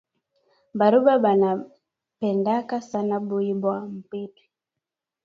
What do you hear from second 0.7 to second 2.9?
Baluba bana pendaka